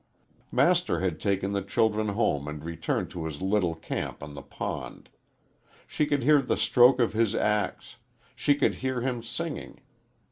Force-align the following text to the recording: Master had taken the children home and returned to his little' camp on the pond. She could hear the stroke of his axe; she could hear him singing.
Master 0.51 0.99
had 1.01 1.19
taken 1.19 1.51
the 1.51 1.61
children 1.61 2.07
home 2.07 2.47
and 2.47 2.65
returned 2.65 3.11
to 3.11 3.25
his 3.25 3.39
little' 3.39 3.75
camp 3.75 4.23
on 4.23 4.33
the 4.33 4.41
pond. 4.41 5.09
She 5.85 6.07
could 6.07 6.23
hear 6.23 6.41
the 6.41 6.57
stroke 6.57 6.99
of 6.99 7.13
his 7.13 7.35
axe; 7.35 7.97
she 8.35 8.55
could 8.55 8.73
hear 8.81 9.01
him 9.01 9.21
singing. 9.21 9.79